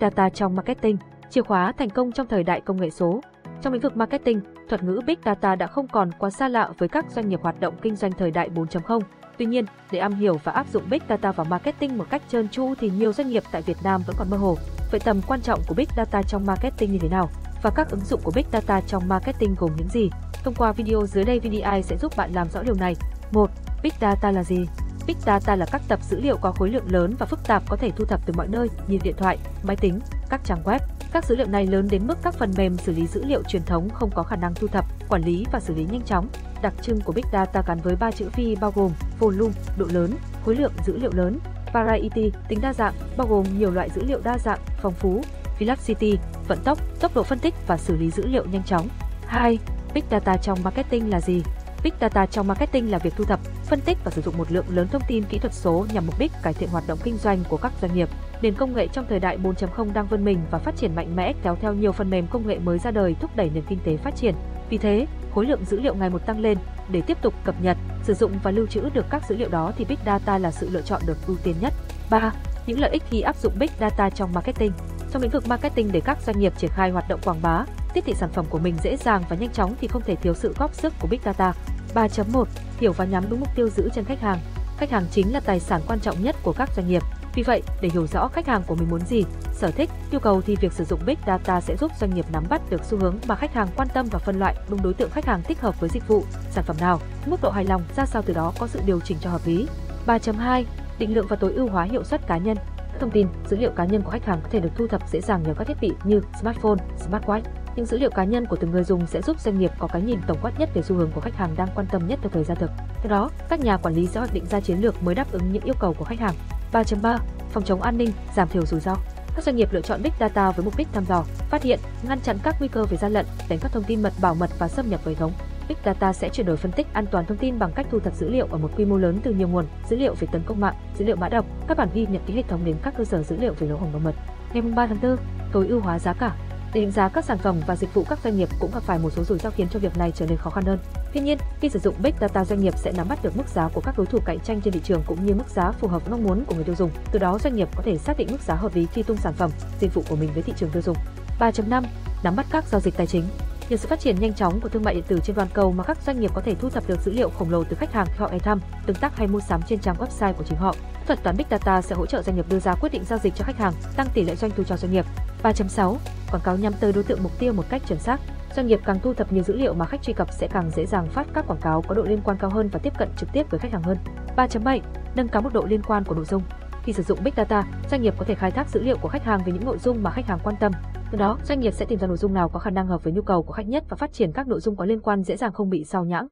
[0.00, 0.96] Data trong marketing,
[1.30, 3.20] chìa khóa thành công trong thời đại công nghệ số.
[3.62, 6.88] Trong lĩnh vực marketing, thuật ngữ Big Data đã không còn quá xa lạ với
[6.88, 9.00] các doanh nghiệp hoạt động kinh doanh thời đại 4.0.
[9.38, 12.48] Tuy nhiên, để am hiểu và áp dụng Big Data vào marketing một cách trơn
[12.48, 14.56] tru thì nhiều doanh nghiệp tại Việt Nam vẫn còn mơ hồ.
[14.90, 17.28] Vậy tầm quan trọng của Big Data trong marketing như thế nào?
[17.62, 20.10] Và các ứng dụng của Big Data trong marketing gồm những gì?
[20.44, 22.96] Thông qua video dưới đây VDI sẽ giúp bạn làm rõ điều này.
[23.32, 23.50] 1.
[23.82, 24.66] Big Data là gì?
[25.08, 27.76] Big Data là các tập dữ liệu có khối lượng lớn và phức tạp có
[27.76, 30.78] thể thu thập từ mọi nơi như điện thoại, máy tính, các trang web.
[31.12, 33.62] Các dữ liệu này lớn đến mức các phần mềm xử lý dữ liệu truyền
[33.62, 36.28] thống không có khả năng thu thập, quản lý và xử lý nhanh chóng.
[36.62, 40.10] Đặc trưng của Big Data gắn với ba chữ phi bao gồm volume, độ lớn,
[40.44, 41.38] khối lượng dữ liệu lớn,
[41.72, 45.22] variety, tính đa dạng, bao gồm nhiều loại dữ liệu đa dạng, phong phú,
[45.58, 46.18] velocity,
[46.48, 48.88] vận tốc, tốc độ phân tích và xử lý dữ liệu nhanh chóng.
[49.26, 49.58] 2.
[49.94, 51.42] Big Data trong marketing là gì?
[51.82, 54.64] Big Data trong marketing là việc thu thập, phân tích và sử dụng một lượng
[54.68, 57.44] lớn thông tin kỹ thuật số nhằm mục đích cải thiện hoạt động kinh doanh
[57.48, 58.08] của các doanh nghiệp.
[58.42, 61.32] Nền công nghệ trong thời đại 4.0 đang vươn mình và phát triển mạnh mẽ
[61.42, 63.96] kéo theo nhiều phần mềm công nghệ mới ra đời thúc đẩy nền kinh tế
[63.96, 64.34] phát triển.
[64.70, 66.58] Vì thế, khối lượng dữ liệu ngày một tăng lên,
[66.90, 69.72] để tiếp tục cập nhật, sử dụng và lưu trữ được các dữ liệu đó
[69.76, 71.72] thì Big Data là sự lựa chọn được ưu tiên nhất.
[72.10, 72.32] 3.
[72.66, 74.72] Những lợi ích khi áp dụng Big Data trong marketing.
[75.10, 77.64] Trong lĩnh vực marketing để các doanh nghiệp triển khai hoạt động quảng bá,
[77.94, 80.34] tiếp thị sản phẩm của mình dễ dàng và nhanh chóng thì không thể thiếu
[80.34, 81.52] sự góp sức của Big Data.
[81.94, 82.44] 3.1
[82.80, 84.38] Hiểu và nhắm đúng mục tiêu giữ chân khách hàng.
[84.78, 87.02] Khách hàng chính là tài sản quan trọng nhất của các doanh nghiệp.
[87.34, 90.42] Vì vậy, để hiểu rõ khách hàng của mình muốn gì, sở thích, nhu cầu
[90.42, 93.18] thì việc sử dụng Big Data sẽ giúp doanh nghiệp nắm bắt được xu hướng
[93.26, 95.80] mà khách hàng quan tâm và phân loại đúng đối tượng khách hàng thích hợp
[95.80, 98.66] với dịch vụ, sản phẩm nào, mức độ hài lòng ra sao từ đó có
[98.66, 99.66] sự điều chỉnh cho hợp lý.
[100.06, 100.64] 3.2
[100.98, 102.56] Định lượng và tối ưu hóa hiệu suất cá nhân.
[103.00, 105.20] Thông tin, dữ liệu cá nhân của khách hàng có thể được thu thập dễ
[105.20, 107.42] dàng nhờ các thiết bị như smartphone, smartwatch.
[107.78, 110.02] Những dữ liệu cá nhân của từng người dùng sẽ giúp doanh nghiệp có cái
[110.02, 112.30] nhìn tổng quát nhất về xu hướng của khách hàng đang quan tâm nhất theo
[112.30, 112.70] thời gian thực.
[113.02, 115.52] Từ đó, các nhà quản lý sẽ hoạch định ra chiến lược mới đáp ứng
[115.52, 116.34] những yêu cầu của khách hàng.
[116.72, 117.18] 3.3
[117.50, 118.96] Phòng chống an ninh, giảm thiểu rủi ro.
[119.34, 121.78] Các doanh nghiệp lựa chọn Big Data với mục đích thăm dò, phát hiện,
[122.08, 124.50] ngăn chặn các nguy cơ về gian lận, đánh các thông tin mật bảo mật
[124.58, 125.32] và xâm nhập vào hệ thống.
[125.68, 128.14] Big Data sẽ chuyển đổi phân tích an toàn thông tin bằng cách thu thập
[128.14, 130.60] dữ liệu ở một quy mô lớn từ nhiều nguồn, dữ liệu về tấn công
[130.60, 133.04] mạng, dữ liệu mã độc, các bản ghi nhận ký hệ thống đến các cơ
[133.04, 134.14] sở dữ liệu về lỗ hổng bảo mật.
[134.52, 135.16] Ngày 3 tháng 4,
[135.52, 136.36] tối ưu hóa giá cả.
[136.74, 138.98] Để định giá các sản phẩm và dịch vụ các doanh nghiệp cũng gặp phải
[138.98, 140.78] một số rủi ro khiến cho việc này trở nên khó khăn hơn.
[141.12, 143.68] Tuy nhiên, khi sử dụng Big Data doanh nghiệp sẽ nắm bắt được mức giá
[143.68, 146.10] của các đối thủ cạnh tranh trên thị trường cũng như mức giá phù hợp
[146.10, 146.90] mong muốn của người tiêu dùng.
[147.12, 149.34] Từ đó doanh nghiệp có thể xác định mức giá hợp lý khi tung sản
[149.34, 150.96] phẩm, dịch vụ của mình với thị trường tiêu dùng.
[151.40, 151.84] 3.5
[152.22, 153.24] Nắm bắt các giao dịch tài chính.
[153.68, 155.84] Nhờ sự phát triển nhanh chóng của thương mại điện tử trên toàn cầu mà
[155.84, 158.06] các doanh nghiệp có thể thu thập được dữ liệu khổng lồ từ khách hàng
[158.06, 160.74] khi họ ghé thăm, tương tác hay mua sắm trên trang website của chính họ.
[161.06, 163.34] Thuật toán Big Data sẽ hỗ trợ doanh nghiệp đưa ra quyết định giao dịch
[163.36, 165.04] cho khách hàng, tăng tỷ lệ doanh thu cho doanh nghiệp.
[165.42, 165.96] 3.6
[166.30, 168.20] Quảng cáo nhắm tới đối tượng mục tiêu một cách chuẩn xác.
[168.56, 170.86] Doanh nghiệp càng thu thập nhiều dữ liệu mà khách truy cập sẽ càng dễ
[170.86, 173.28] dàng phát các quảng cáo có độ liên quan cao hơn và tiếp cận trực
[173.32, 173.96] tiếp với khách hàng hơn.
[174.36, 174.80] 3.7
[175.14, 176.42] Nâng cao mức độ liên quan của nội dung.
[176.82, 179.24] Khi sử dụng Big Data, doanh nghiệp có thể khai thác dữ liệu của khách
[179.24, 180.72] hàng về những nội dung mà khách hàng quan tâm.
[181.10, 183.12] Từ đó, doanh nghiệp sẽ tìm ra nội dung nào có khả năng hợp với
[183.12, 185.36] nhu cầu của khách nhất và phát triển các nội dung có liên quan dễ
[185.36, 186.28] dàng không bị sao nhãng.